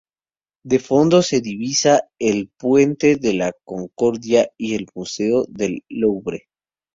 De 0.65 0.77
fondo 0.79 1.21
se 1.21 1.41
divisa 1.41 2.05
el 2.17 2.49
Puente 2.57 3.17
de 3.17 3.35
la 3.35 3.53
Concordia 3.63 4.49
y 4.57 4.73
el 4.73 4.87
Museo 4.95 5.45
del 5.47 5.83
Louvre. 5.89 6.47